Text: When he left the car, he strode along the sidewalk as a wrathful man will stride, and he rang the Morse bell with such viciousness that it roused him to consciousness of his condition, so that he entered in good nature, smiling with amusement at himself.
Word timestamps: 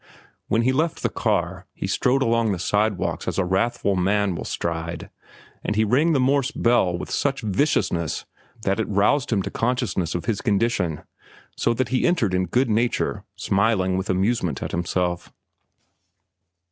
When 0.47 0.63
he 0.63 0.73
left 0.73 1.03
the 1.03 1.09
car, 1.11 1.67
he 1.75 1.85
strode 1.85 2.23
along 2.23 2.51
the 2.53 2.57
sidewalk 2.57 3.27
as 3.27 3.37
a 3.37 3.45
wrathful 3.45 3.95
man 3.95 4.33
will 4.33 4.45
stride, 4.45 5.11
and 5.63 5.75
he 5.75 5.83
rang 5.83 6.13
the 6.13 6.19
Morse 6.19 6.49
bell 6.49 6.97
with 6.97 7.11
such 7.11 7.41
viciousness 7.41 8.25
that 8.63 8.79
it 8.79 8.87
roused 8.89 9.31
him 9.31 9.43
to 9.43 9.51
consciousness 9.51 10.15
of 10.15 10.25
his 10.25 10.41
condition, 10.41 11.03
so 11.55 11.75
that 11.75 11.89
he 11.89 12.07
entered 12.07 12.33
in 12.33 12.45
good 12.47 12.67
nature, 12.67 13.25
smiling 13.35 13.95
with 13.95 14.09
amusement 14.09 14.63
at 14.63 14.71
himself. 14.71 15.31